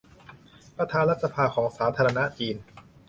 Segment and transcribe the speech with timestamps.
[0.77, 1.45] ประธานรัฐสภา
[1.77, 2.55] สาธารณรัฐจีน